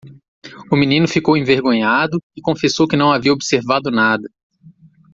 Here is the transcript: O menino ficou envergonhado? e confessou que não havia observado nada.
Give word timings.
O 0.71 0.75
menino 0.75 1.07
ficou 1.07 1.37
envergonhado? 1.37 2.19
e 2.35 2.41
confessou 2.41 2.87
que 2.87 2.97
não 2.97 3.11
havia 3.11 3.31
observado 3.31 3.91
nada. 3.91 4.27